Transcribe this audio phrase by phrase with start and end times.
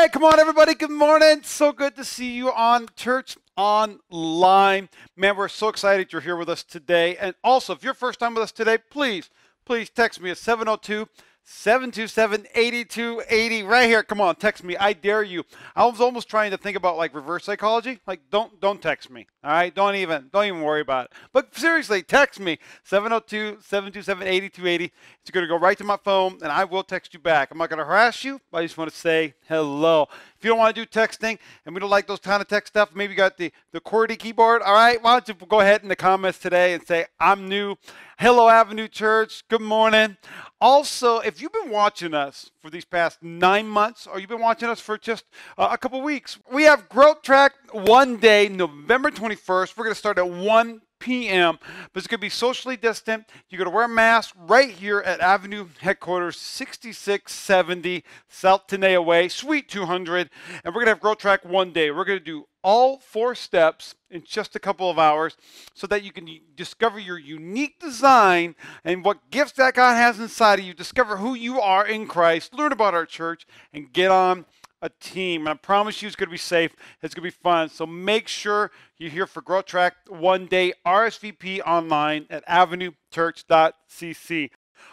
[0.00, 0.76] Hey, come on, everybody.
[0.76, 1.40] Good morning.
[1.42, 4.88] So good to see you on Church Online.
[5.16, 7.16] Man, we're so excited you're here with us today.
[7.16, 9.28] And also, if you're first time with us today, please,
[9.66, 11.08] please text me at 702
[11.50, 14.02] 727 8280 right here.
[14.02, 14.76] Come on, text me.
[14.76, 15.44] I dare you.
[15.74, 18.00] I was almost trying to think about like reverse psychology.
[18.06, 19.26] Like don't don't text me.
[19.42, 19.74] All right?
[19.74, 21.12] Don't even don't even worry about it.
[21.32, 24.92] But seriously, text me 702 727 8280.
[25.22, 27.50] It's going to go right to my phone and I will text you back.
[27.50, 28.40] I'm not going to harass you.
[28.52, 30.06] I just want to say hello.
[30.36, 32.74] If you don't want to do texting and we don't like those kind of text
[32.74, 35.02] stuff, maybe you got the the QWERTY keyboard, all right?
[35.02, 37.76] Why don't you go ahead in the comments today and say I'm new.
[38.18, 39.44] Hello Avenue Church.
[39.48, 40.16] Good morning.
[40.60, 44.68] Also, if you've been watching us for these past nine months, or you've been watching
[44.68, 45.24] us for just
[45.56, 49.76] uh, a couple weeks, we have Growth Track one day, November 21st.
[49.76, 51.58] We're going to start at 1 p.m.,
[51.92, 53.24] but it's going to be socially distant.
[53.48, 59.28] You're going to wear a mask right here at Avenue Headquarters, 6670 South Tenaya Way,
[59.28, 60.30] Suite 200.
[60.64, 61.90] And we're going to have Growth Track one day.
[61.90, 65.36] We're going to do all four steps in just a couple of hours
[65.74, 70.58] so that you can discover your unique design and what gifts that God has inside
[70.58, 74.44] of you, discover who you are in Christ, learn about our church, and get on
[74.82, 75.42] a team.
[75.42, 76.74] And I promise you it's going to be safe.
[77.02, 77.68] It's going to be fun.
[77.68, 84.50] So make sure you're here for Growth Track one day, RSVP online at avenuechurch.cc.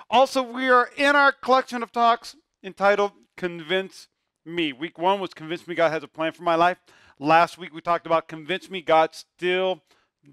[0.09, 4.07] Also, we are in our collection of talks entitled Convince
[4.45, 4.73] Me.
[4.73, 6.77] Week one was Convince Me God Has a Plan for My Life.
[7.19, 9.83] Last week we talked about Convince Me God Still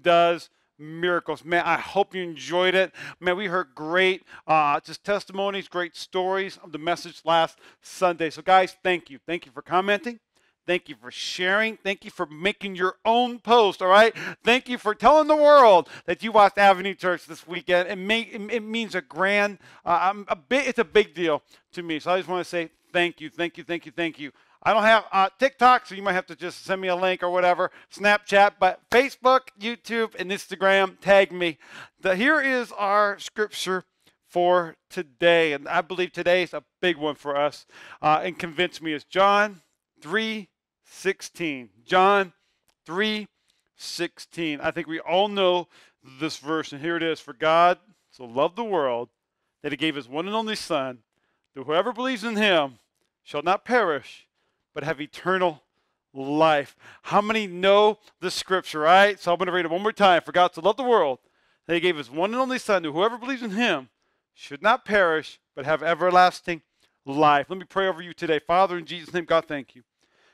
[0.01, 1.43] Does miracles.
[1.43, 2.91] Man, I hope you enjoyed it.
[3.19, 8.29] Man, we heard great uh, just testimonies, great stories of the message last Sunday.
[8.29, 9.19] So, guys, thank you.
[9.25, 10.19] Thank you for commenting.
[10.65, 11.77] Thank you for sharing.
[11.77, 13.81] Thank you for making your own post.
[13.81, 14.15] All right.
[14.45, 17.89] Thank you for telling the world that you watched Avenue Church this weekend.
[17.89, 20.67] It, may, it means a grand, uh, a bit.
[20.67, 21.99] It's a big deal to me.
[21.99, 24.31] So I just want to say thank you, thank you, thank you, thank you.
[24.65, 27.21] I don't have uh, TikTok, so you might have to just send me a link
[27.21, 31.57] or whatever, Snapchat, but Facebook, YouTube, and Instagram, tag me.
[31.99, 33.83] The, here is our scripture
[34.29, 37.65] for today, and I believe today is a big one for us,
[38.01, 39.61] uh, and convince me is John
[40.01, 40.47] 3
[40.85, 41.69] 16.
[41.85, 42.31] John
[42.85, 43.27] 3
[43.75, 44.61] 16.
[44.61, 45.67] I think we all know
[46.19, 47.79] this verse, and here it is For God
[48.11, 49.09] so loved the world
[49.61, 50.99] that he gave his one and only Son,
[51.53, 52.79] that whoever believes in him
[53.23, 54.27] shall not perish,
[54.73, 55.63] but have eternal
[56.13, 56.75] life.
[57.03, 59.19] How many know the scripture, right?
[59.19, 60.21] So I'm going to read it one more time.
[60.21, 61.19] For God to love the world,
[61.67, 63.89] that he gave his one and only Son, to whoever believes in him
[64.33, 66.61] should not perish, but have everlasting
[67.05, 67.47] life.
[67.49, 68.39] Let me pray over you today.
[68.39, 69.83] Father, in Jesus' name, God, thank you.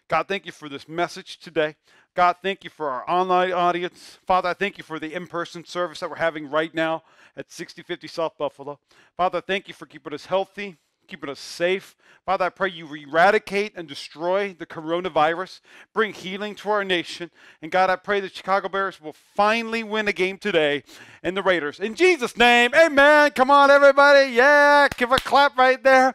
[0.07, 1.75] God, thank you for this message today.
[2.15, 4.17] God, thank you for our online audience.
[4.25, 7.03] Father, I thank you for the in person service that we're having right now
[7.37, 8.79] at 6050 South Buffalo.
[9.15, 10.77] Father, thank you for keeping us healthy,
[11.09, 11.95] keeping us safe.
[12.25, 15.61] Father, I pray you eradicate and destroy the coronavirus,
[15.93, 17.31] bring healing to our nation.
[17.61, 20.83] And God, I pray the Chicago Bears will finally win a game today
[21.23, 21.79] and the Raiders.
[21.79, 23.31] In Jesus' name, amen.
[23.31, 24.31] Come on, everybody.
[24.31, 26.13] Yeah, give a clap right there.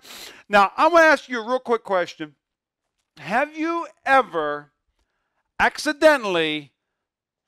[0.49, 2.37] Now, I want to ask you a real quick question.
[3.17, 4.71] Have you ever
[5.59, 6.73] accidentally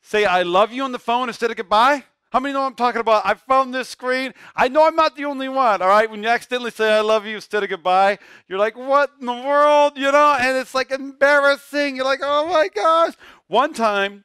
[0.03, 2.05] say, I love you on the phone instead of goodbye?
[2.33, 3.25] How many know I'm talking about?
[3.25, 4.35] I found this screen.
[4.55, 6.11] I know I'm not the only one, all right?
[6.11, 9.33] When you accidentally say, I love you instead of goodbye, you're like, what in the
[9.33, 10.37] world, you know?
[10.39, 11.97] And it's like embarrassing.
[11.97, 13.15] You're like, oh my gosh.
[13.47, 14.25] One time,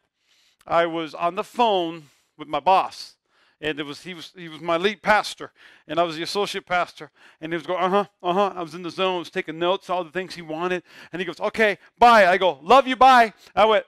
[0.66, 2.03] I was on the phone
[2.38, 3.16] with my boss.
[3.63, 5.51] And it was he was he was my lead pastor,
[5.88, 7.11] and I was the associate pastor.
[7.40, 8.53] And he was going, uh huh, uh huh.
[8.56, 10.81] I was in the zone, I was taking notes, all the things he wanted.
[11.13, 12.25] And he goes, okay, bye.
[12.25, 13.34] I go, love you, bye.
[13.56, 13.85] I went,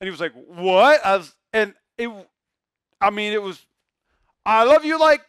[0.00, 1.06] and he was like, what?
[1.06, 2.10] I was, and it
[3.04, 3.64] I mean, it was,
[4.46, 5.20] I love you like,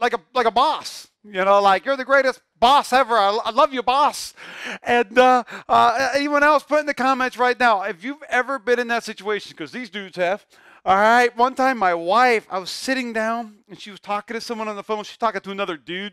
[0.00, 1.08] like a, like a boss.
[1.24, 3.16] You know, like you're the greatest boss ever.
[3.16, 4.34] I, I love you, boss.
[4.82, 8.78] And uh, uh, anyone else, put in the comments right now if you've ever been
[8.78, 10.44] in that situation, because these dudes have.
[10.84, 11.34] All right.
[11.34, 14.76] One time, my wife, I was sitting down and she was talking to someone on
[14.76, 15.02] the phone.
[15.04, 16.12] She's talking to another dude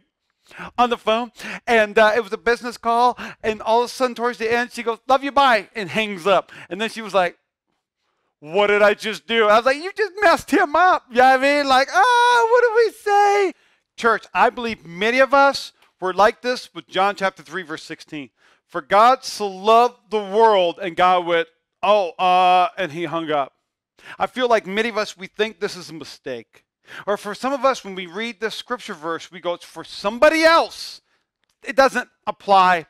[0.77, 1.31] on the phone,
[1.67, 3.17] and uh, it was a business call.
[3.43, 6.25] And all of a sudden, towards the end, she goes, "Love you, bye," and hangs
[6.25, 6.51] up.
[6.69, 7.37] And then she was like,
[8.41, 9.47] what did I just do?
[9.47, 11.05] I was like, you just messed him up.
[11.09, 11.67] You know what I mean?
[11.67, 13.53] Like, ah, oh, what do we say?
[13.95, 18.31] Church, I believe many of us were like this with John chapter 3, verse 16.
[18.65, 21.49] For God so loved the world, and God went,
[21.83, 23.53] oh, uh, and he hung up.
[24.17, 26.65] I feel like many of us, we think this is a mistake.
[27.05, 29.83] Or for some of us, when we read this scripture verse, we go, it's for
[29.83, 31.01] somebody else.
[31.63, 32.87] It doesn't apply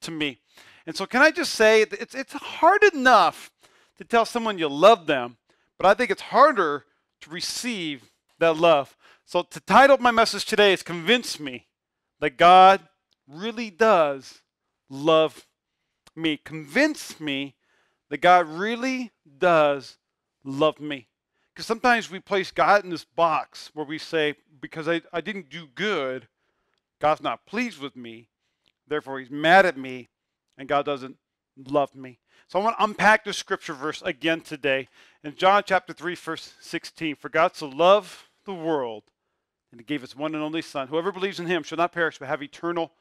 [0.00, 0.40] to me.
[0.86, 3.50] And so, can I just say, it's, it's hard enough
[3.98, 5.36] to tell someone you love them,
[5.78, 6.84] but I think it's harder
[7.22, 8.96] to receive that love.
[9.24, 11.66] So, the title my message today is Convince Me
[12.20, 12.80] that God
[13.26, 14.42] really does
[14.90, 15.46] love
[16.16, 17.54] me, convince me
[18.10, 19.98] that God really does
[20.44, 21.08] love me.
[21.52, 25.50] Because sometimes we place God in this box where we say, because I, I didn't
[25.50, 26.28] do good,
[27.00, 28.28] God's not pleased with me.
[28.86, 30.08] Therefore, he's mad at me,
[30.58, 31.16] and God doesn't
[31.56, 32.18] love me.
[32.48, 34.88] So I want to unpack the scripture verse again today.
[35.22, 38.10] In John chapter 3, verse 16, for God so loved
[38.44, 39.04] the world,
[39.70, 40.88] and he gave his one and only Son.
[40.88, 42.92] Whoever believes in him shall not perish, but have eternal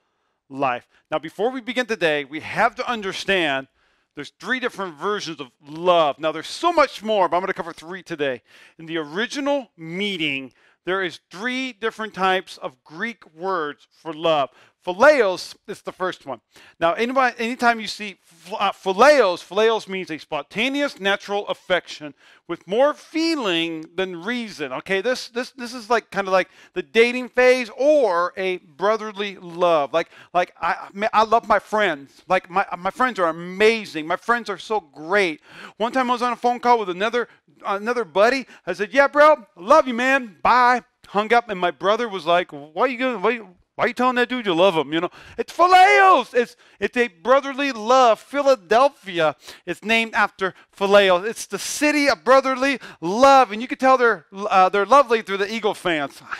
[0.49, 0.87] life.
[1.11, 3.67] Now, before we begin today, we have to understand
[4.15, 6.19] there's three different versions of love.
[6.19, 8.43] Now, there's so much more, but I'm going to cover three today.
[8.77, 10.53] In the original meeting,
[10.85, 14.49] there is three different types of Greek words for love.
[14.85, 16.41] Phileos is the first one.
[16.77, 18.17] Now, anybody, anytime you see
[18.59, 22.13] uh, phileos, phileos means a spontaneous, natural affection
[22.49, 24.73] with more feeling than reason.
[24.73, 29.37] Okay, this this this is like kind of like the dating phase or a brotherly
[29.37, 29.93] love.
[29.93, 32.21] Like like I I love my friends.
[32.27, 34.05] Like my my friends are amazing.
[34.05, 35.39] My friends are so great.
[35.77, 37.29] One time I was on a phone call with another
[37.65, 38.47] another buddy.
[38.67, 40.37] I said, "Yeah, bro, love you, man.
[40.41, 43.55] Bye." Hung up, and my brother was like, "Why are you going?
[43.75, 44.93] Why, are you telling that dude you love him?
[44.93, 46.35] You know, it's Phileos.
[46.35, 48.19] It's it's a brotherly love.
[48.19, 49.35] Philadelphia
[49.65, 51.25] is named after Phileos.
[51.25, 55.37] It's the city of brotherly love, and you can tell they're uh, they're lovely through
[55.37, 56.21] the Eagle fans.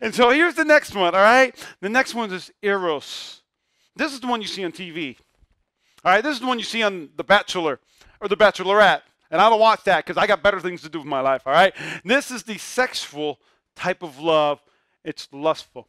[0.00, 1.14] And so here's the next one.
[1.14, 3.42] All right, the next one is Eros.
[3.94, 5.16] This is the one you see on TV.
[6.04, 7.78] All right, this is the one you see on The Bachelor
[8.20, 10.98] or The Bachelorette, and I don't watch that because I got better things to do
[10.98, 11.42] with my life.
[11.46, 11.72] All right,
[12.04, 13.38] this is the sexual
[13.76, 14.60] type of love.
[15.04, 15.86] It's lustful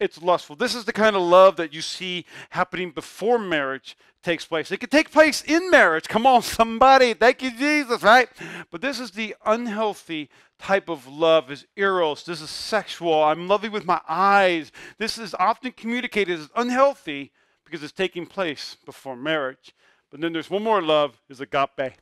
[0.00, 0.56] it's lustful.
[0.56, 4.70] This is the kind of love that you see happening before marriage takes place.
[4.72, 6.08] It can take place in marriage.
[6.08, 7.14] Come on, somebody.
[7.14, 8.28] Thank you, Jesus, right?
[8.70, 12.24] But this is the unhealthy type of love is eros.
[12.24, 13.22] This is sexual.
[13.22, 14.72] I'm loving with my eyes.
[14.98, 17.32] This is often communicated as unhealthy
[17.64, 19.74] because it's taking place before marriage.
[20.10, 21.94] But then there's one more love is agape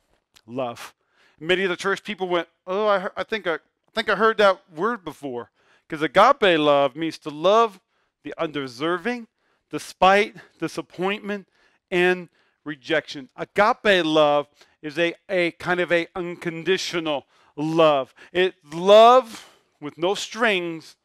[0.47, 0.93] love.
[1.39, 4.37] Many of the church people went, "Oh, I, I think I, I think I heard
[4.37, 5.51] that word before."
[5.87, 7.79] Because agape love means to love
[8.23, 9.27] the undeserving,
[9.71, 11.47] despite disappointment
[11.91, 12.29] and
[12.65, 13.29] rejection.
[13.35, 14.47] Agape love
[14.81, 17.25] is a, a kind of a unconditional
[17.55, 18.13] love.
[18.31, 19.47] It's love
[19.81, 20.95] with no strings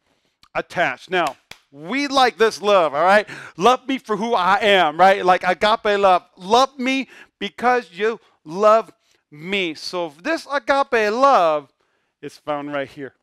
[0.53, 1.09] attached.
[1.09, 1.35] Now,
[1.71, 3.27] we like this love, all right?
[3.57, 5.25] Love me for who I am, right?
[5.25, 6.23] Like agape love.
[6.37, 7.09] Love me
[7.39, 8.91] because you love
[9.29, 9.73] me.
[9.73, 11.73] So this agape love
[12.21, 13.13] is found right here.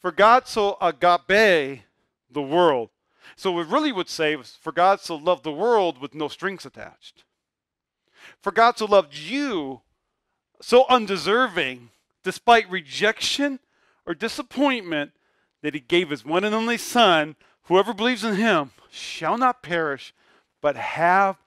[0.00, 1.82] For God so agape
[2.36, 2.90] the world.
[3.34, 7.24] So we really would say for God so loved the world with no strings attached.
[8.40, 9.80] For God so loved you
[10.60, 11.90] so undeserving,
[12.22, 13.60] despite rejection
[14.06, 15.12] or disappointment,
[15.62, 17.36] that he gave his one and only Son.
[17.64, 20.14] Whoever believes in him shall not perish,
[20.60, 21.38] but have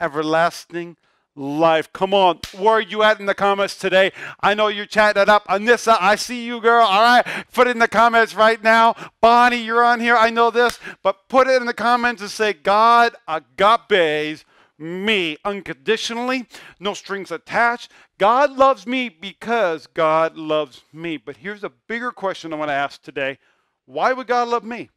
[0.00, 0.96] everlasting life.
[1.34, 4.12] Come on, where are you at in the comments today?
[4.40, 5.46] I know you're chatting it up.
[5.46, 6.84] Anissa, I see you, girl.
[6.84, 8.94] All right, put it in the comments right now.
[9.22, 10.16] Bonnie, you're on here.
[10.16, 14.44] I know this, but put it in the comments and say, God agapes
[14.78, 16.46] me unconditionally,
[16.78, 17.90] no strings attached.
[18.18, 21.16] God loves me because God loves me.
[21.16, 23.38] But here's a bigger question I want to ask today
[23.86, 24.90] why would God love me?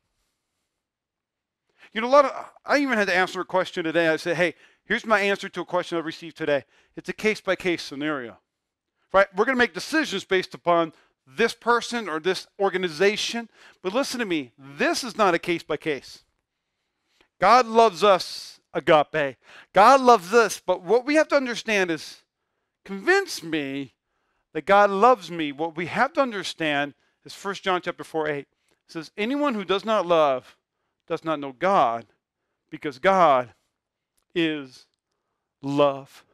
[1.94, 4.10] You know, a lot of, I even had to answer a question today.
[4.10, 4.56] I said, hey,
[4.86, 6.64] Here's my answer to a question I've received today.
[6.96, 8.38] It's a case by case scenario.
[9.12, 9.28] Right?
[9.36, 10.94] We're going to make decisions based upon
[11.26, 13.50] this person or this organization.
[13.82, 16.24] But listen to me, this is not a case by case.
[17.40, 19.38] God loves us agape.
[19.74, 22.22] God loves us, but what we have to understand is
[22.84, 23.94] convince me
[24.54, 25.52] that God loves me.
[25.52, 26.94] What we have to understand
[27.26, 28.38] is 1 John chapter 4 8.
[28.40, 28.48] It
[28.88, 30.58] says, Anyone who does not love
[31.08, 32.06] does not know God,
[32.70, 33.54] because God
[34.36, 34.86] is
[35.62, 36.26] love.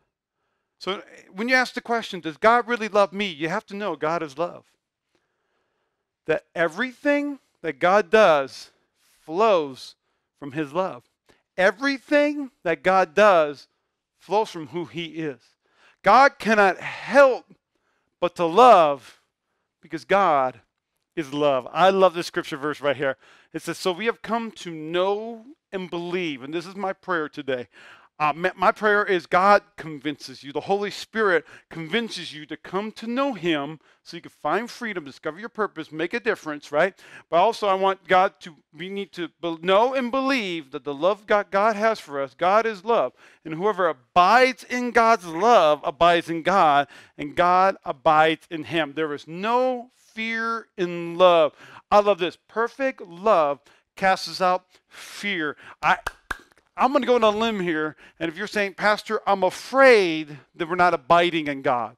[0.80, 3.28] So eh, when you ask the question, does God really love me?
[3.28, 4.66] You have to know God is love.
[6.26, 8.72] That everything that God does
[9.24, 9.96] flows
[10.40, 11.04] from his love.
[11.58, 13.68] Everything that God does
[14.18, 15.40] flows from who he is.
[16.04, 17.46] God cannot help
[18.20, 19.22] but to love
[19.82, 20.62] because God
[21.16, 21.68] is love.
[21.72, 23.18] I love this scripture verse right here.
[23.54, 27.30] It says, So we have come to know and believe, and this is my prayer
[27.30, 27.68] today.
[28.22, 33.08] Uh, my prayer is God convinces you, the Holy Spirit convinces you to come to
[33.08, 36.94] know Him so you can find freedom, discover your purpose, make a difference, right?
[37.32, 39.30] But also, I want God to, we need to
[39.64, 43.14] know and believe that the love God, God has for us, God is love.
[43.44, 48.94] And whoever abides in God's love abides in God, and God abides in Him.
[48.96, 51.54] There is no fear in love.
[51.90, 52.38] I love this.
[52.48, 53.62] Perfect love
[53.96, 55.56] casts out fear.
[55.82, 55.98] I
[56.78, 57.96] I'm going to go on a limb here.
[58.20, 61.98] And if you're saying, Pastor, I'm afraid that we're not abiding in God,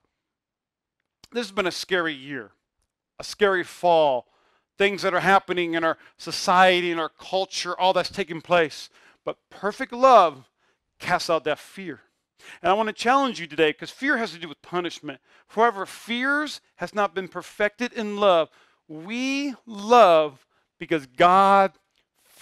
[1.31, 2.51] this has been a scary year,
[3.19, 4.27] a scary fall,
[4.77, 8.89] things that are happening in our society, in our culture, all that's taking place.
[9.23, 10.49] But perfect love
[10.99, 12.01] casts out that fear.
[12.61, 15.21] And I want to challenge you today because fear has to do with punishment.
[15.49, 18.49] Whoever fears has not been perfected in love.
[18.87, 20.45] We love
[20.77, 21.71] because God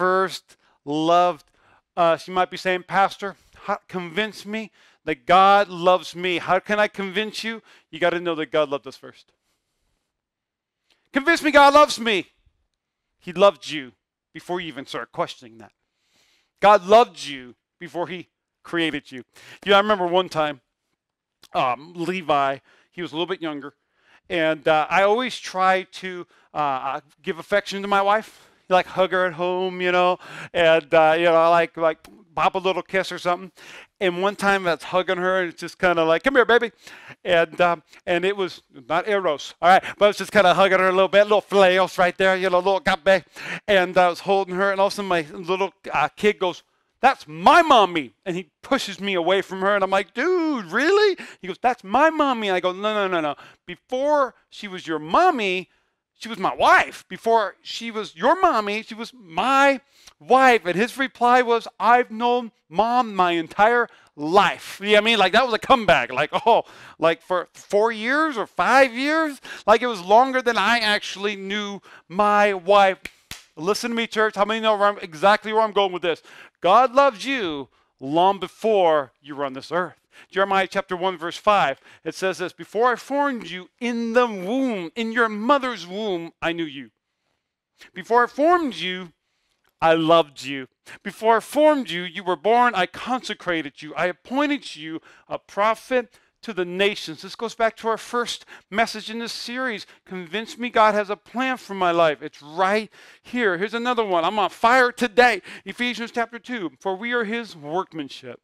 [0.01, 1.45] first loved
[1.95, 2.27] us.
[2.27, 4.71] You might be saying, Pastor, how, convince me
[5.05, 6.39] that God loves me.
[6.39, 7.61] How can I convince you?
[7.91, 9.31] You got to know that God loved us first.
[11.13, 12.25] Convince me God loves me.
[13.19, 13.91] He loved you
[14.33, 15.71] before you even start questioning that.
[16.61, 18.29] God loved you before he
[18.63, 19.23] created you.
[19.63, 20.61] Yeah, I remember one time,
[21.53, 22.57] um, Levi,
[22.89, 23.75] he was a little bit younger,
[24.31, 29.25] and uh, I always try to uh, give affection to my wife, like hug her
[29.25, 30.17] at home, you know,
[30.53, 31.99] and uh, you know, like like
[32.35, 33.51] pop a little kiss or something.
[33.99, 36.45] And one time I was hugging her, and it's just kind of like, "Come here,
[36.45, 36.71] baby,"
[37.23, 40.55] and um, and it was not eros, all right, but I was just kind of
[40.55, 43.23] hugging her a little bit, a little flails right there, you know, little gabe,
[43.67, 46.63] and I was holding her, and all of a sudden my little uh, kid goes,
[47.01, 48.13] that's my mommy.
[48.25, 49.73] And he pushes me away from her.
[49.73, 51.17] And I'm like, dude, really?
[51.41, 52.47] He goes, That's my mommy.
[52.47, 53.35] And I go, No, no, no, no.
[53.65, 55.69] Before she was your mommy,
[56.21, 57.03] she was my wife.
[57.07, 59.81] Before she was your mommy, she was my
[60.19, 60.65] wife.
[60.65, 64.79] And his reply was, I've known mom my entire life.
[64.79, 65.19] You know what I mean?
[65.19, 66.11] Like that was a comeback.
[66.11, 66.63] Like, oh,
[66.99, 69.41] like for four years or five years?
[69.65, 72.99] Like it was longer than I actually knew my wife.
[73.55, 74.35] Listen to me, church.
[74.35, 76.21] How many know where I'm, exactly where I'm going with this?
[76.61, 77.67] God loves you
[77.99, 80.00] long before you were on this earth.
[80.29, 84.91] Jeremiah chapter 1, verse 5, it says this Before I formed you in the womb,
[84.95, 86.91] in your mother's womb, I knew you.
[87.93, 89.13] Before I formed you,
[89.81, 90.67] I loved you.
[91.03, 93.95] Before I formed you, you were born, I consecrated you.
[93.95, 96.13] I appointed you a prophet
[96.43, 97.21] to the nations.
[97.21, 99.85] This goes back to our first message in this series.
[100.05, 102.21] Convince me God has a plan for my life.
[102.21, 102.89] It's right
[103.21, 103.57] here.
[103.57, 104.25] Here's another one.
[104.25, 105.41] I'm on fire today.
[105.65, 106.73] Ephesians chapter 2.
[106.79, 108.39] For we are his workmanship,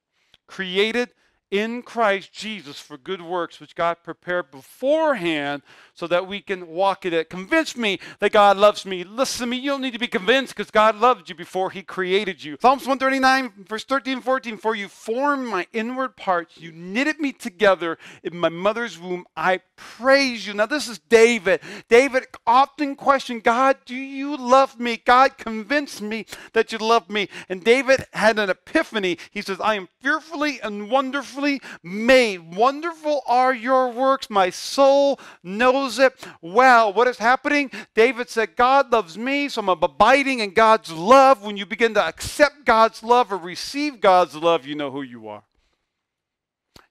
[0.48, 1.10] created
[1.50, 5.62] in Christ Jesus for good works, which God prepared beforehand
[5.94, 7.30] so that we can walk in it.
[7.30, 9.04] Convince me that God loves me.
[9.04, 11.84] Listen to me, you don't need to be convinced because God loved you before he
[11.84, 12.58] created you.
[12.62, 16.58] Psalms 139, verse 13 and 14, for you formed my inward parts.
[16.58, 19.26] You knitted me together in my mother's womb.
[19.36, 20.54] I praise you.
[20.54, 21.62] Now this is David.
[21.88, 24.98] David often questioned, God, do you love me?
[24.98, 27.30] God, convince me that you love me.
[27.48, 29.18] And David had an epiphany.
[29.32, 31.37] He says, I am fearfully and wonderfully
[31.84, 32.56] made.
[32.56, 34.30] Wonderful are your works.
[34.30, 36.92] My soul knows it well.
[36.94, 37.72] What is happening?
[37.96, 41.44] David said, God loves me, so I'm abiding in God's love.
[41.44, 45.28] When you begin to accept God's love or receive God's love, you know who you
[45.28, 45.44] are.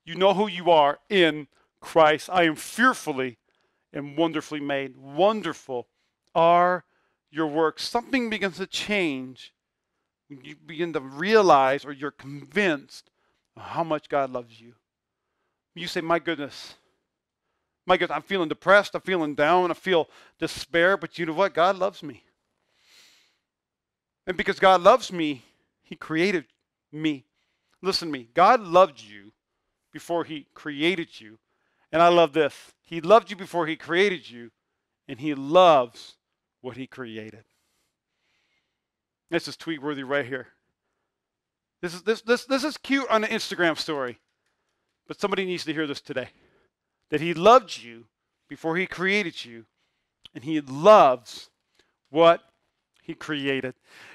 [0.04, 1.48] You know who you are in
[1.80, 2.30] Christ.
[2.32, 3.38] I am fearfully
[3.92, 4.96] and wonderfully made.
[4.96, 5.88] Wonderful
[6.34, 6.84] are
[7.30, 7.88] your works.
[7.88, 9.52] Something begins to change
[10.28, 13.10] when you begin to realize or you're convinced
[13.56, 14.75] how much God loves you.
[15.75, 16.75] You say, My goodness,
[17.86, 20.08] my goodness, I'm feeling depressed, I'm feeling down, I feel
[20.38, 21.54] despair, but you know what?
[21.54, 22.25] God loves me.
[24.26, 25.42] And because God loves me,
[25.82, 26.46] He created
[26.90, 27.25] me.
[27.82, 28.28] Listen to me.
[28.34, 29.32] God loved you
[29.92, 31.38] before He created you.
[31.92, 32.72] And I love this.
[32.82, 34.50] He loved you before He created you,
[35.06, 36.16] and He loves
[36.60, 37.44] what He created.
[39.30, 40.48] This is tweet worthy right here.
[41.86, 44.18] This is, this, this, this is cute on an Instagram story,
[45.06, 46.30] but somebody needs to hear this today.
[47.10, 48.06] That he loved you
[48.48, 49.66] before he created you,
[50.34, 51.48] and he loves
[52.10, 52.40] what
[53.04, 53.74] he created.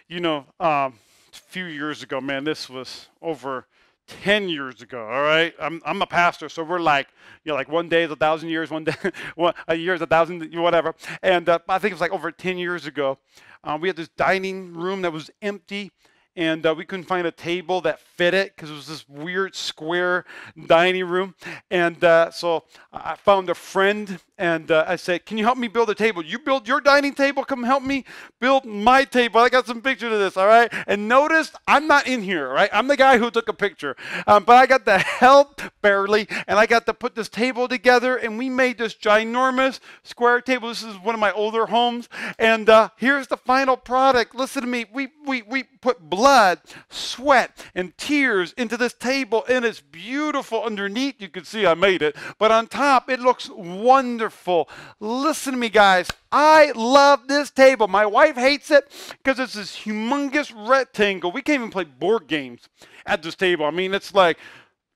[0.10, 1.00] You know, um,
[1.32, 3.68] a few years ago, man, this was over
[4.06, 5.54] 10 years ago, all right?
[5.58, 7.08] I'm, I'm a pastor, so we're like,
[7.46, 8.96] you know, like one day is a thousand years, one day,
[9.36, 10.94] one, a year is a thousand, whatever.
[11.24, 13.18] And uh, I think it was like over 10 years ago.
[13.64, 15.92] Um, we had this dining room that was empty
[16.36, 19.56] and uh, we couldn't find a table that fit it because it was this weird
[19.56, 20.26] square
[20.68, 21.36] dining room.
[21.70, 25.68] And uh, so I found a friend and uh, I said, Can you help me
[25.68, 26.24] build a table?
[26.24, 28.06] You build your dining table, come help me
[28.40, 29.40] build my table.
[29.40, 30.74] I got some pictures of this, all right?
[30.88, 32.70] And notice I'm not in here, right?
[32.74, 33.96] I'm the guy who took a picture.
[34.26, 38.16] Um, but I got the help barely, and I got to put this table together,
[38.16, 40.70] and we made this ginormous square table.
[40.70, 42.10] This is one of my older homes.
[42.40, 44.34] And uh, here's the final product.
[44.34, 44.86] Listen to me.
[44.92, 51.16] We, we, we put blood, sweat, and tears into this table, and it's beautiful underneath.
[51.18, 54.70] You can see I made it, but on top, it looks wonderful.
[55.00, 56.12] Listen to me, guys.
[56.32, 57.88] I love this table.
[57.88, 58.84] My wife hates it
[59.24, 61.32] because it's this humongous rectangle.
[61.32, 62.70] We can't even play board games
[63.08, 63.66] at this table.
[63.66, 64.38] I mean, it's like,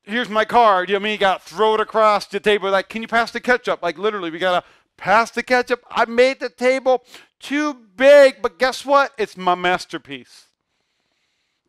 [0.03, 0.89] here's my card.
[0.89, 2.69] You know, I mean, you got to throw it across the table.
[2.69, 3.81] Like, can you pass the ketchup?
[3.81, 5.83] Like, literally, we got to pass the ketchup.
[5.89, 7.03] I made the table
[7.39, 9.11] too big, but guess what?
[9.17, 10.49] It's my masterpiece.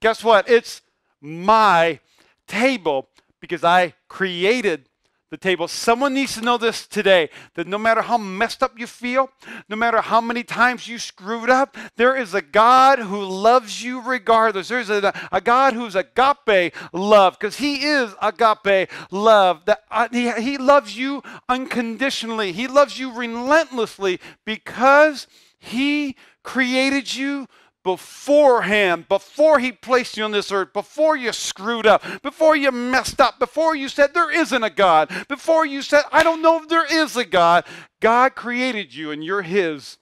[0.01, 0.49] Guess what?
[0.49, 0.83] It's
[1.21, 2.01] my
[2.47, 3.09] table
[3.41, 4.89] because I created
[5.31, 5.67] the table.
[5.67, 9.29] Someone needs to know this today that no matter how messed up you feel,
[9.69, 14.01] no matter how many times you screwed up, there is a God who loves you
[14.01, 14.69] regardless.
[14.69, 19.65] There's a, a God who's agape love because He is agape love.
[19.65, 25.27] That uh, he, he loves you unconditionally, He loves you relentlessly because
[25.59, 27.49] He created you
[27.87, 33.21] beforehand, before He placed you on this earth, before you screwed up, before you messed
[33.21, 36.69] up, before you said there isn't a God, before you said, I don't know if
[36.69, 37.65] there is a God,
[38.01, 39.99] God created you and you're His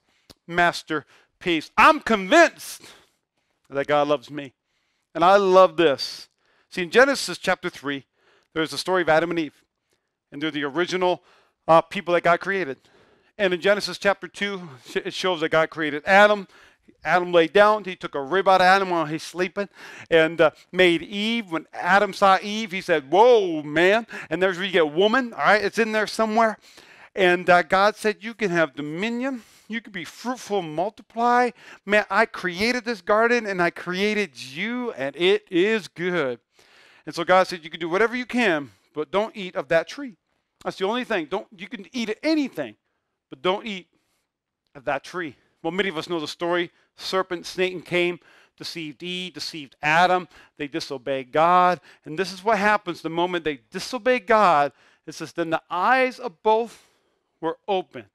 [0.49, 1.71] masterpiece.
[1.76, 2.81] I'm convinced
[3.69, 4.55] that God loves me.
[5.14, 6.31] And I love this.
[6.71, 8.07] See, in Genesis chapter 3,
[8.55, 9.62] there's the story of Adam and Eve.
[10.33, 11.23] And they're the original
[11.69, 12.79] uh, people that God created.
[13.37, 14.69] And in Genesis chapter 2,
[15.05, 16.49] it shows that God created Adam
[17.04, 17.84] Adam laid down.
[17.84, 19.68] He took a rib out of Adam while he's sleeping
[20.11, 21.50] and uh, made Eve.
[21.50, 24.06] When Adam saw Eve, he said, Whoa, man.
[24.30, 25.32] And there's where you get woman.
[25.32, 26.58] All right, it's in there somewhere.
[27.14, 29.42] And uh, God said, You can have dominion.
[29.68, 31.50] You can be fruitful, multiply.
[31.87, 36.38] Man, I created this garden and I created you, and it is good.
[37.06, 39.88] And so God said, You can do whatever you can, but don't eat of that
[39.88, 40.16] tree.
[40.64, 41.26] That's the only thing.
[41.26, 42.76] Don't you can eat anything,
[43.30, 43.88] but don't eat
[44.75, 45.37] of that tree.
[45.62, 46.70] Well, many of us know the story.
[46.97, 48.21] Serpent, Satan came,
[48.57, 50.29] deceived Eve, deceived Adam.
[50.57, 51.81] They disobeyed God.
[52.05, 54.73] And this is what happens the moment they disobey God.
[55.07, 56.87] It says, then the eyes of both
[57.41, 58.07] were open.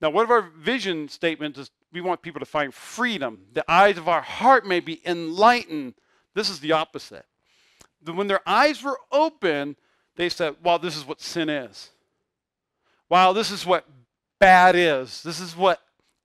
[0.00, 3.42] Now, one of our vision statements is we want people to find freedom.
[3.52, 5.94] The eyes of our heart may be enlightened.
[6.34, 7.26] This is the opposite.
[8.04, 9.76] When their eyes were open,
[10.16, 11.90] they said, wow, this is what sin is.
[13.08, 13.86] Wow, this is what
[14.40, 15.22] bad is.
[15.22, 15.80] This is what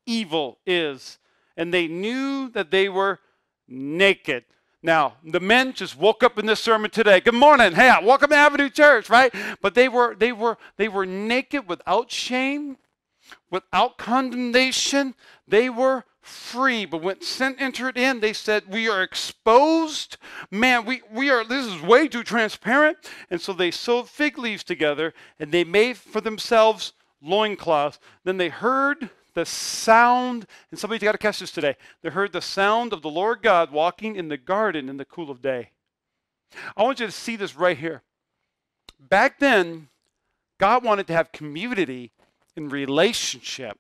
[0.06, 1.20] evil is.
[1.58, 3.20] And they knew that they were
[3.68, 4.46] naked.
[4.84, 7.20] Now, the men just woke up in this sermon today.
[7.20, 7.74] Good morning.
[7.74, 9.34] Hey, welcome to Avenue Church, right?
[9.62, 12.78] But they were they were they were naked without shame,
[13.50, 15.16] without condemnation.
[15.48, 16.86] They were free.
[16.86, 20.18] But when sin entered in, they said, We are exposed.
[20.52, 22.98] Man, we, we are this is way too transparent.
[23.32, 28.00] And so they sewed fig leaves together and they made for themselves loincloths.
[28.24, 31.76] Then they heard the sound, and somebody's got to catch this today.
[32.02, 35.30] They heard the sound of the Lord God walking in the garden in the cool
[35.30, 35.70] of day.
[36.76, 38.02] I want you to see this right here.
[39.00, 39.90] Back then,
[40.60, 42.14] God wanted to have community
[42.56, 43.78] in relationship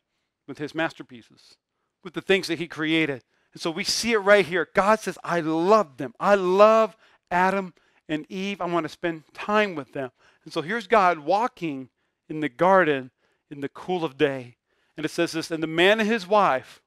[0.47, 1.55] with his masterpieces,
[2.03, 3.23] with the things that he created.
[3.51, 4.69] And so we see it right here.
[4.75, 6.13] God says, I love them.
[6.19, 6.95] I love
[7.31, 7.73] Adam
[8.07, 8.61] and Eve.
[8.61, 10.11] I want to spend time with them.
[10.43, 11.89] And so here's God walking
[12.29, 13.09] in the garden
[13.49, 14.56] in the cool of day.
[14.97, 16.81] And it says this, and the man and his wife,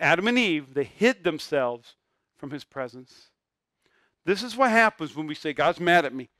[0.00, 1.96] Adam and Eve, they hid themselves
[2.38, 3.28] from his presence.
[4.24, 6.30] This is what happens when we say, God's mad at me.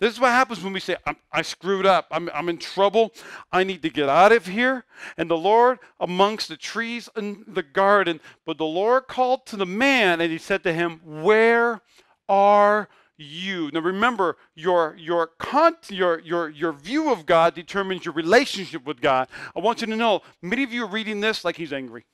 [0.00, 0.96] This is what happens when we say,
[1.32, 2.06] i screwed up.
[2.10, 3.12] I'm, I'm in trouble.
[3.50, 4.84] I need to get out of here.
[5.16, 8.20] And the Lord amongst the trees in the garden.
[8.46, 11.80] But the Lord called to the man and he said to him, Where
[12.28, 12.88] are
[13.18, 13.70] you.
[13.72, 19.00] Now remember, your your con- your your your view of God determines your relationship with
[19.00, 19.28] God.
[19.54, 22.06] I want you to know, many of you are reading this like he's angry.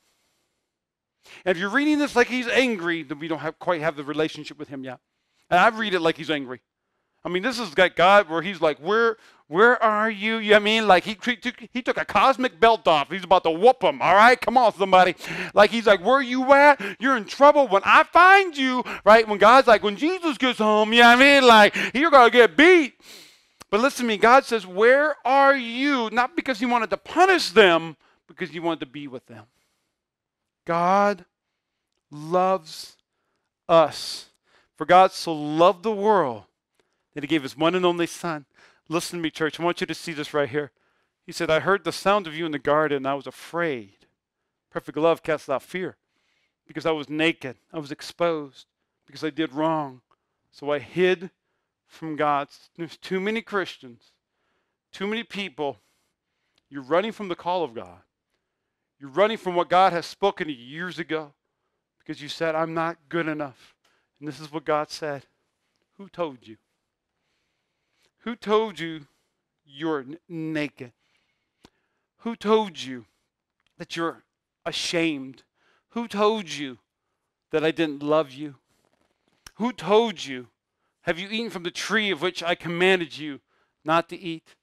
[1.44, 4.04] And if you're reading this like he's angry, then we don't have quite have the
[4.04, 4.98] relationship with him yet.
[5.50, 6.60] And I read it like he's angry.
[7.24, 9.16] I mean, this is like God where he's like, where,
[9.54, 10.38] where are you?
[10.38, 10.88] You know I mean?
[10.88, 13.08] Like he, he, took, he took a cosmic belt off.
[13.08, 14.02] He's about to whoop him.
[14.02, 14.40] All right?
[14.40, 15.14] Come on, somebody.
[15.54, 16.80] Like he's like, where are you at?
[16.98, 17.68] You're in trouble.
[17.68, 19.28] When I find you, right?
[19.28, 21.46] When God's like, when Jesus gets home, you know what I mean?
[21.46, 22.94] Like, you're to get beat.
[23.70, 24.16] But listen to me.
[24.16, 26.08] God says, where are you?
[26.10, 29.44] Not because he wanted to punish them, because he wanted to be with them.
[30.66, 31.26] God
[32.10, 32.96] loves
[33.68, 34.30] us.
[34.76, 36.42] For God so loved the world
[37.14, 38.46] that he gave his one and only son.
[38.88, 39.58] Listen to me, church.
[39.58, 40.72] I want you to see this right here.
[41.26, 44.06] He said, I heard the sound of you in the garden, and I was afraid.
[44.70, 45.96] Perfect love casts out fear
[46.66, 48.66] because I was naked, I was exposed,
[49.06, 50.00] because I did wrong.
[50.50, 51.30] So I hid
[51.86, 52.48] from God.
[52.76, 54.12] There's too many Christians,
[54.92, 55.78] too many people.
[56.68, 58.00] You're running from the call of God.
[59.00, 61.32] You're running from what God has spoken to you years ago
[61.98, 63.74] because you said, I'm not good enough.
[64.18, 65.24] And this is what God said.
[65.98, 66.56] Who told you?
[68.24, 69.06] Who told you
[69.66, 70.92] you're n- naked?
[72.20, 73.04] Who told you
[73.76, 74.24] that you're
[74.64, 75.42] ashamed?
[75.90, 76.78] Who told you
[77.50, 78.54] that I didn't love you?
[79.56, 80.48] Who told you?
[81.02, 83.40] Have you eaten from the tree of which I commanded you
[83.84, 84.54] not to eat?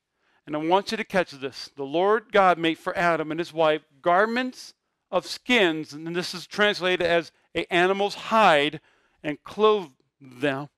[0.48, 1.70] And I want you to catch this.
[1.76, 4.74] The Lord God made for Adam and his wife garments
[5.12, 8.82] of skins, and this is translated as a animal's hide,
[9.22, 10.70] and clothed them.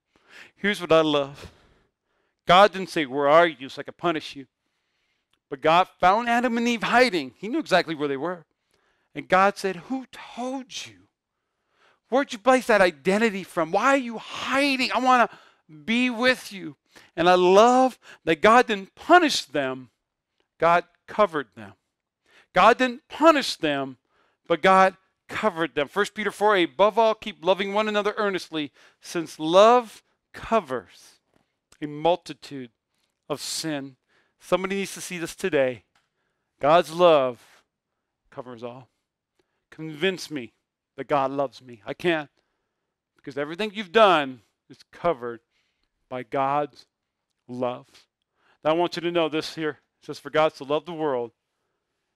[0.57, 1.49] Here's what I love.
[2.45, 3.69] God didn't say, Where are you?
[3.69, 4.47] so I could punish you.
[5.49, 7.33] But God found Adam and Eve hiding.
[7.37, 8.45] He knew exactly where they were.
[9.15, 11.03] And God said, Who told you?
[12.09, 13.71] Where'd you place that identity from?
[13.71, 14.91] Why are you hiding?
[14.93, 15.37] I want to
[15.75, 16.75] be with you.
[17.15, 19.89] And I love that God didn't punish them,
[20.59, 21.73] God covered them.
[22.53, 23.97] God didn't punish them,
[24.47, 24.95] but God
[25.27, 25.89] covered them.
[25.91, 30.03] 1 Peter 4 8, above all, keep loving one another earnestly, since love
[30.33, 31.12] covers
[31.81, 32.71] a multitude
[33.29, 33.95] of sin.
[34.39, 35.83] Somebody needs to see this today.
[36.59, 37.41] God's love
[38.29, 38.89] covers all.
[39.69, 40.53] Convince me
[40.97, 41.81] that God loves me.
[41.85, 42.29] I can't.
[43.15, 45.39] Because everything you've done is covered
[46.09, 46.85] by God's
[47.47, 47.87] love.
[48.63, 49.79] Now, I want you to know this here.
[50.01, 51.31] It says, For God so loved the world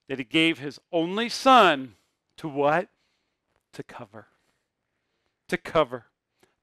[0.08, 1.96] that he gave his only son
[2.38, 2.89] to what?
[3.74, 4.28] To cover.
[5.50, 6.06] To cover.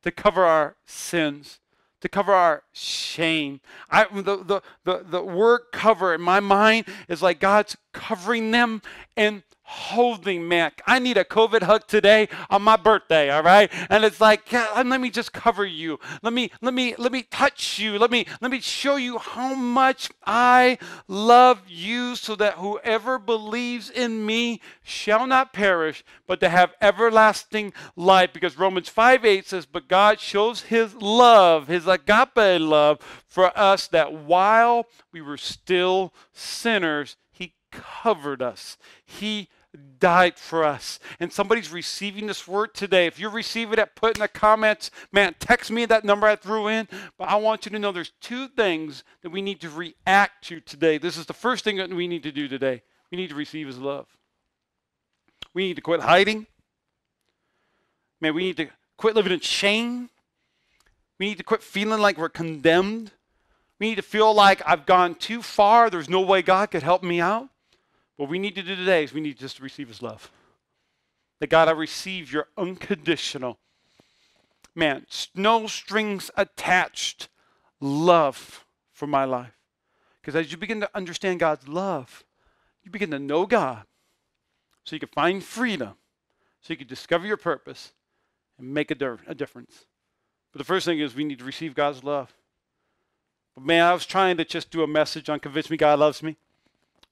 [0.03, 1.61] To cover our sins.
[2.05, 3.63] To cover our shame.
[3.91, 8.83] I, the, the, the, the word cover in my mind is like God's covering them
[9.17, 10.69] and holding me.
[10.87, 13.73] I need a COVID hug today on my birthday, all right?
[13.91, 15.99] And it's like, let me just cover you.
[16.23, 17.99] Let me, let me, let me touch you.
[17.99, 23.91] Let me, let me show you how much I love you so that whoever believes
[23.91, 28.33] in me shall not perish, but to have everlasting life.
[28.33, 33.89] Because Romans 5 8 says, But God shows his love, his agape love for us
[33.89, 37.17] that while we were still sinners,
[38.03, 38.77] covered us.
[39.05, 39.49] He
[39.99, 40.99] died for us.
[41.19, 43.07] And somebody's receiving this word today.
[43.07, 46.69] If you receive it, put in the comments, man, text me that number I threw
[46.69, 46.89] in.
[47.19, 50.61] But I want you to know there's two things that we need to react to
[50.61, 50.99] today.
[50.99, 52.83] This is the first thing that we need to do today.
[53.11, 54.07] We need to receive his love.
[55.53, 56.47] We need to quit hiding.
[58.21, 60.11] Man, we need to quit living in shame.
[61.19, 63.13] We need to quit feeling like we're condemned.
[63.79, 65.91] We need to feel like I've gone too far.
[65.91, 67.49] There's no way God could help me out.
[68.17, 70.31] What we need to do today is we need just to receive his love.
[71.41, 73.59] That God, I receive your unconditional,
[74.75, 77.29] man, no strings attached
[77.81, 79.59] love for my life.
[80.21, 82.25] Because as you begin to understand God's love,
[82.83, 83.85] you begin to know God
[84.85, 85.95] so you can find freedom,
[86.61, 87.93] so you can discover your purpose
[88.59, 89.87] and make a, a difference.
[90.53, 92.33] But the first thing is we need to receive God's love.
[93.55, 96.23] But man, I was trying to just do a message on convince me God loves
[96.23, 96.37] me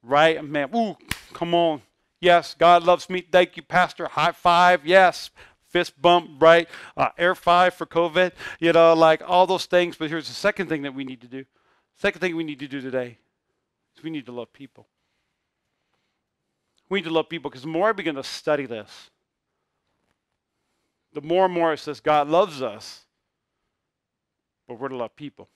[0.02, 0.42] right?
[0.44, 0.96] Man, ooh,
[1.32, 1.82] come on.
[2.20, 3.20] Yes, God loves me.
[3.20, 4.06] Thank you, Pastor.
[4.06, 4.86] High five.
[4.86, 5.30] Yes.
[5.68, 6.68] Fist bump, right?
[6.96, 8.32] Uh, air five for COVID.
[8.60, 9.96] You know, like all those things.
[9.96, 11.44] But here's the second thing that we need to do.
[11.96, 13.18] Second thing we need to do today
[13.96, 14.86] is we need to love people.
[16.88, 19.10] We need to love people because the more I begin to study this,
[21.14, 23.06] the more and more it says God loves us,
[24.68, 25.48] but we're to love people.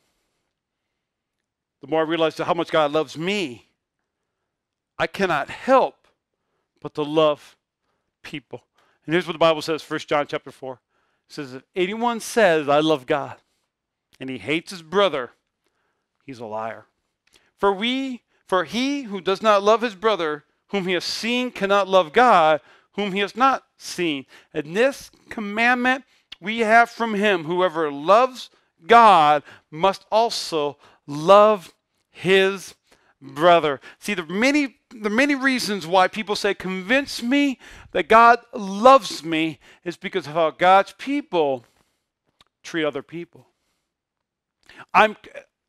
[1.82, 3.68] The more I realize how much God loves me,
[4.98, 6.08] I cannot help
[6.80, 7.56] but to love
[8.22, 8.62] people.
[9.04, 10.74] And here's what the Bible says, 1 John chapter 4.
[10.74, 10.78] It
[11.32, 13.36] says, if anyone says, I love God,
[14.20, 15.30] and he hates his brother,
[16.24, 16.86] he's a liar.
[17.56, 21.88] For we, for he who does not love his brother, whom he has seen, cannot
[21.88, 22.60] love God,
[22.92, 24.26] whom he has not seen.
[24.54, 26.04] And this commandment
[26.40, 28.50] we have from him whoever loves
[28.86, 31.74] God must also love
[32.10, 32.74] his
[33.34, 33.80] brother.
[33.98, 37.58] See, the many the many reasons why people say, convince me
[37.92, 41.64] that God loves me is because of how God's people
[42.62, 43.48] treat other people.
[44.94, 45.16] I'm,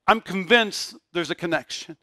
[0.07, 1.97] I'm convinced there's a connection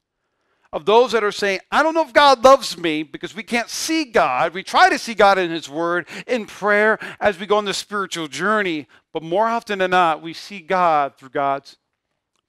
[0.72, 3.70] of those that are saying, I don't know if God loves me because we can't
[3.70, 4.54] see God.
[4.54, 7.72] We try to see God in His Word, in prayer, as we go on the
[7.72, 8.88] spiritual journey.
[9.12, 11.76] But more often than not, we see God through God's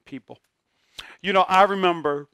[0.05, 0.39] people.
[1.21, 2.27] You know, I remember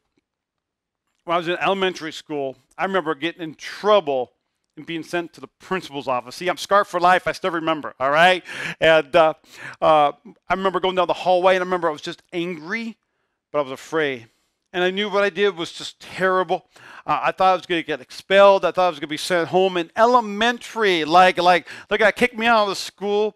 [1.25, 4.31] when I was in elementary school, I remember getting in trouble
[4.77, 6.35] and being sent to the principal's office.
[6.35, 7.27] See, I'm scarred for life.
[7.27, 8.43] I still remember, all right?
[8.79, 9.33] And uh,
[9.81, 10.13] uh,
[10.47, 12.97] I remember going down the hallway, and I remember I was just angry,
[13.51, 14.29] but I was afraid.
[14.73, 16.65] And I knew what I did was just terrible.
[17.05, 18.63] Uh, I thought I was going to get expelled.
[18.63, 21.03] I thought I was going to be sent home in elementary.
[21.03, 23.35] Like, like, like, I kicked me out of the school.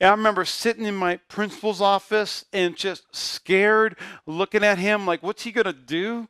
[0.00, 5.22] And I remember sitting in my principal's office and just scared, looking at him like,
[5.22, 6.28] what's he going to do?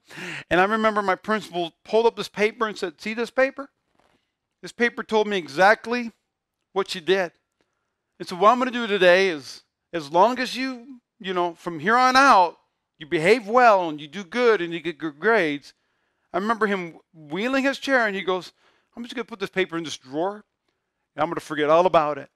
[0.50, 3.70] And I remember my principal pulled up this paper and said, see this paper?
[4.60, 6.12] This paper told me exactly
[6.72, 7.32] what you did.
[8.18, 9.62] And so what I'm going to do today is,
[9.92, 12.56] as long as you, you know, from here on out,
[13.02, 15.74] you behave well and you do good and you get good grades.
[16.32, 18.52] I remember him wheeling his chair and he goes,
[18.96, 20.44] I'm just going to put this paper in this drawer
[21.16, 22.30] and I'm going to forget all about it.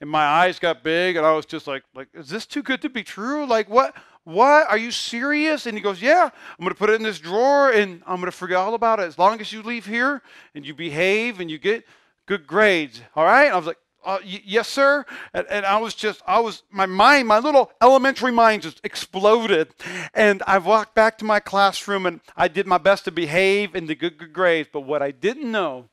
[0.00, 2.80] And my eyes got big and I was just like, like, is this too good
[2.82, 3.46] to be true?
[3.46, 3.96] Like, what?
[4.22, 4.70] What?
[4.70, 5.66] Are you serious?
[5.66, 8.26] And he goes, Yeah, I'm going to put it in this drawer and I'm going
[8.26, 10.22] to forget all about it as long as you leave here
[10.54, 11.84] and you behave and you get
[12.26, 13.02] good grades.
[13.16, 13.50] All right?
[13.50, 15.04] I was like, uh, y- yes, sir.
[15.34, 19.74] And, and, I was just, I was, my mind, my little elementary mind just exploded.
[20.14, 23.86] And I walked back to my classroom and I did my best to behave in
[23.86, 24.68] the good, good grades.
[24.72, 25.88] But what I didn't know,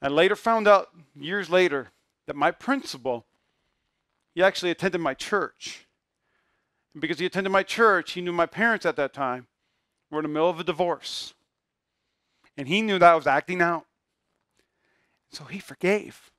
[0.00, 1.90] I later found out years later
[2.26, 3.26] that my principal,
[4.34, 5.86] he actually attended my church.
[6.94, 9.46] And because he attended my church, he knew my parents at that time
[10.10, 11.34] were in the middle of a divorce.
[12.56, 13.84] And he knew that I was acting out.
[15.30, 16.30] So he forgave.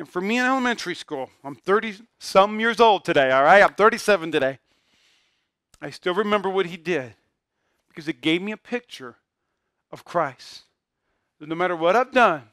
[0.00, 3.62] And for me in elementary school, I'm 30 some years old today, all right?
[3.62, 4.58] I'm 37 today.
[5.78, 7.12] I still remember what he did
[7.86, 9.16] because it gave me a picture
[9.92, 10.62] of Christ.
[11.38, 12.44] That no matter what I've done,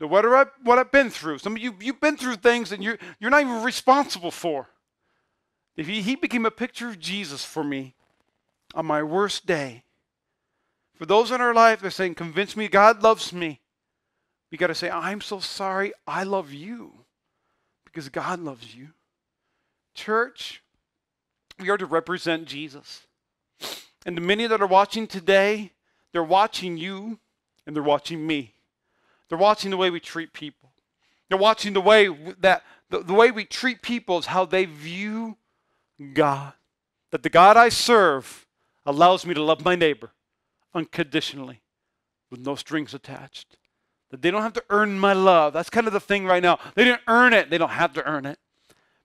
[0.00, 2.82] no matter what, what I've been through, some of you, you've been through things and
[2.82, 4.70] you're, you're not even responsible for.
[5.76, 7.94] If he, he became a picture of Jesus for me
[8.74, 9.84] on my worst day.
[10.96, 13.60] For those in our life that are saying, convince me God loves me,
[14.50, 15.92] we got to say, I'm so sorry.
[16.06, 16.92] I love you
[17.84, 18.88] because God loves you.
[19.94, 20.62] Church,
[21.58, 23.02] we are to represent Jesus.
[24.06, 25.72] And the many that are watching today,
[26.12, 27.18] they're watching you
[27.66, 28.54] and they're watching me.
[29.28, 30.70] They're watching the way we treat people.
[31.28, 32.08] They're watching the way
[32.40, 35.36] that the, the way we treat people is how they view
[36.12, 36.54] God.
[37.12, 38.46] That the God I serve
[38.84, 40.10] allows me to love my neighbor
[40.74, 41.60] unconditionally
[42.30, 43.56] with no strings attached.
[44.10, 45.52] That they don't have to earn my love.
[45.52, 46.58] That's kind of the thing right now.
[46.74, 47.50] They didn't earn it.
[47.50, 48.38] They don't have to earn it.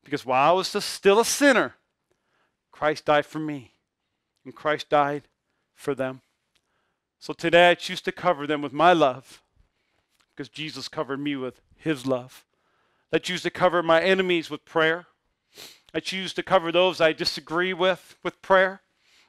[0.04, 1.76] Because while I was still a sinner,
[2.72, 3.74] Christ died for me.
[4.44, 5.24] And Christ died
[5.74, 6.22] for them.
[7.20, 9.42] So today I choose to cover them with my love.
[10.36, 12.46] Because Jesus covered me with his love.
[13.14, 15.06] I choose to cover my enemies with prayer.
[15.94, 18.82] I choose to cover those I disagree with with prayer.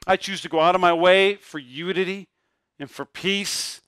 [0.05, 2.27] I choose to go out of my way for unity
[2.77, 3.81] and for peace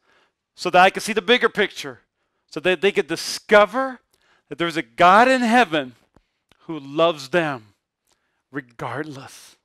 [0.60, 2.02] so that I could see the bigger picture,
[2.48, 4.02] so that they could discover
[4.50, 5.96] that there's a God in heaven
[6.64, 7.68] who loves them
[8.52, 9.56] regardless.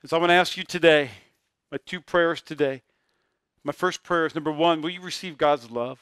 [0.00, 1.10] And so I want to ask you today,
[1.70, 2.80] my two prayers today.
[3.62, 6.00] My first prayer is number one, will you receive God's love?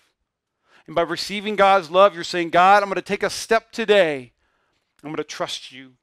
[0.87, 4.31] And by receiving God's love, you're saying, God, I'm going to take a step today.
[5.03, 5.95] I'm going to trust you.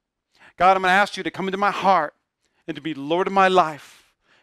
[0.58, 2.14] God, I'm going to ask you to come into my heart
[2.68, 3.97] and to be Lord of my life.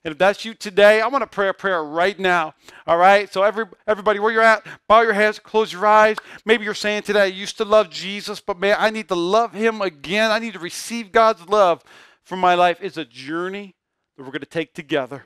[0.04, 2.54] And if that's you today, I want to pray a prayer right now.
[2.86, 3.32] All right?
[3.32, 6.18] So every everybody where you're at, bow your heads, close your eyes.
[6.44, 9.52] Maybe you're saying today, I used to love Jesus, but man, I need to love
[9.52, 10.30] him again.
[10.30, 11.82] I need to receive God's love
[12.22, 12.78] for my life.
[12.82, 13.74] It's a journey
[14.16, 15.24] that we're going to take together.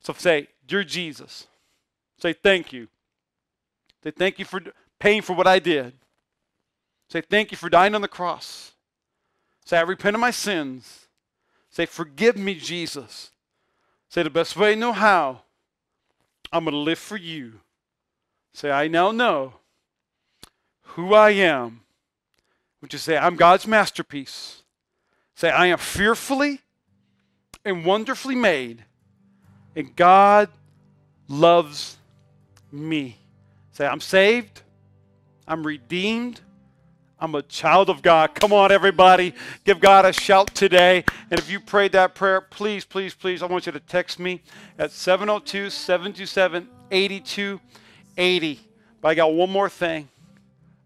[0.00, 1.46] So say, Dear Jesus,
[2.20, 2.88] say thank you.
[4.02, 4.60] Say thank you for
[4.98, 5.92] paying for what I did.
[7.08, 8.72] Say thank you for dying on the cross.
[9.64, 11.08] Say, I repent of my sins.
[11.70, 13.32] Say, forgive me, Jesus.
[14.08, 15.42] Say the best way I know how.
[16.52, 17.60] I'm going to live for you.
[18.52, 19.54] Say, I now know
[20.82, 21.82] who I am.
[22.80, 24.62] Would you say, I'm God's masterpiece?
[25.34, 26.60] Say, I am fearfully
[27.64, 28.84] and wonderfully made,
[29.76, 30.48] and God
[31.28, 31.98] loves
[32.72, 33.18] me.
[33.72, 34.62] Say, I'm saved,
[35.46, 36.40] I'm redeemed,
[37.20, 38.34] I'm a child of God.
[38.34, 39.34] Come on, everybody.
[39.64, 41.04] Give God a shout today.
[41.30, 44.40] And if you prayed that prayer, please, please, please, I want you to text me
[44.78, 48.60] at 702 727 8280.
[49.00, 50.08] But I got one more thing.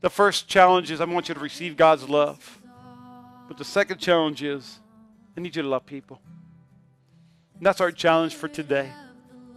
[0.01, 2.59] The first challenge is I want you to receive God's love.
[3.47, 4.81] But the second challenge is
[5.37, 6.21] I need you to love people.
[7.57, 8.91] And that's our challenge for today.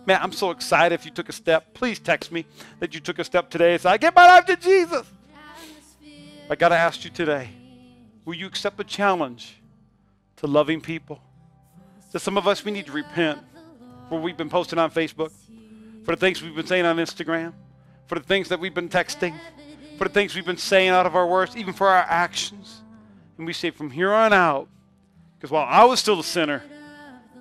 [0.05, 1.73] Man, I'm so excited if you took a step.
[1.73, 2.45] Please text me
[2.79, 5.07] that you took a step today say, I give my life to Jesus.
[6.47, 7.49] I got to ask you today
[8.23, 9.57] will you accept the challenge
[10.37, 11.21] to loving people?
[12.11, 13.39] That some of us, we need to repent
[14.09, 15.31] for we've been posting on Facebook,
[16.03, 17.53] for the things we've been saying on Instagram,
[18.07, 19.33] for the things that we've been texting,
[19.97, 22.81] for the things we've been saying out of our words, even for our actions.
[23.37, 24.67] And we say from here on out,
[25.37, 26.63] because while I was still a sinner,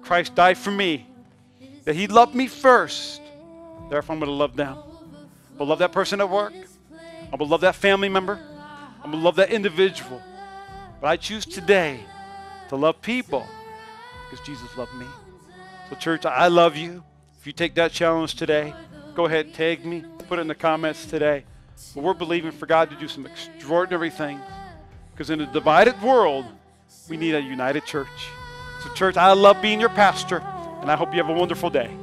[0.03, 1.07] Christ died for me,
[1.85, 3.21] that He loved me first.
[3.91, 4.79] Therefore, I'm going to love them.
[5.59, 6.55] To love that person at work.
[7.33, 8.41] I will love that family member.
[9.05, 10.23] I'm going to love that individual.
[11.01, 12.01] But I choose today
[12.71, 13.47] to love people
[14.31, 15.07] because Jesus loved me.
[15.91, 17.05] So, church, I love you.
[17.39, 18.73] If you take that challenge today,
[19.15, 21.45] go ahead, tag me, put it in the comments today.
[21.95, 24.41] But we're believing for God to do some extraordinary things
[25.13, 26.47] because in a divided world,
[27.11, 28.09] we need a united church.
[28.83, 30.39] So, church, I love being your pastor,
[30.81, 31.95] and I hope you have a wonderful day.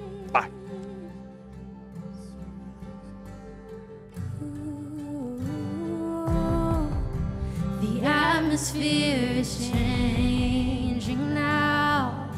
[8.61, 12.29] Atmosphere is changing now.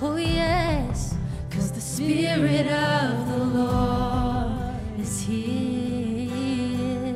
[0.00, 1.14] Oh, yes,
[1.46, 4.50] because the Spirit of the Lord
[4.98, 7.14] is here.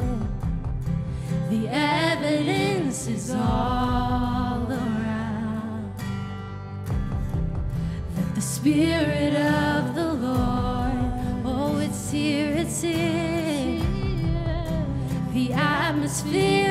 [1.49, 5.95] The evidence is all around
[8.15, 11.11] that the Spirit of the Lord,
[11.47, 13.81] oh, it's here, it's here.
[15.33, 16.62] The atmosphere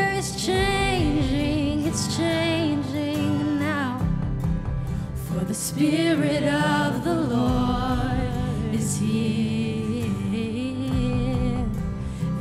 [5.62, 10.10] Spirit of the Lord is here.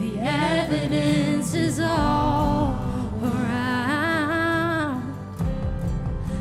[0.00, 2.78] The evidence is all
[3.22, 5.02] around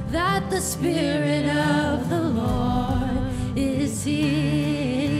[0.09, 5.17] that the Spirit of the Lord is here.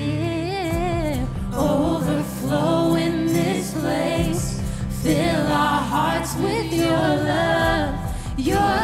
[1.54, 4.62] Overflow in this place.
[5.04, 7.95] Fill our hearts with your love.
[8.38, 8.79] Your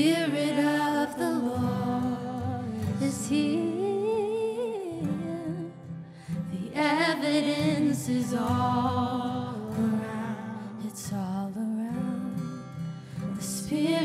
[0.00, 5.04] Spirit of the Lord is here.
[6.52, 10.80] The evidence is all around.
[10.86, 12.64] It's all around.
[13.36, 13.99] The Spirit.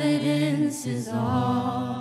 [0.00, 1.99] Evidence is all